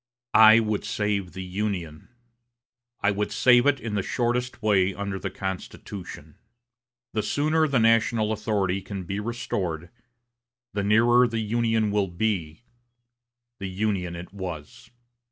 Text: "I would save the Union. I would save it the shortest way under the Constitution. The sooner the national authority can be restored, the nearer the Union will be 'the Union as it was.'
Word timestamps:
"I 0.41 0.59
would 0.59 0.83
save 0.83 1.33
the 1.33 1.43
Union. 1.43 2.07
I 3.01 3.11
would 3.11 3.31
save 3.31 3.67
it 3.67 3.75
the 3.87 4.01
shortest 4.01 4.63
way 4.63 4.95
under 4.95 5.19
the 5.19 5.29
Constitution. 5.29 6.39
The 7.13 7.21
sooner 7.21 7.67
the 7.67 7.77
national 7.77 8.31
authority 8.31 8.81
can 8.81 9.03
be 9.03 9.19
restored, 9.19 9.91
the 10.73 10.83
nearer 10.83 11.27
the 11.27 11.39
Union 11.41 11.91
will 11.91 12.07
be 12.07 12.63
'the 13.59 13.67
Union 13.69 14.15
as 14.15 14.25
it 14.25 14.33
was.' 14.33 14.89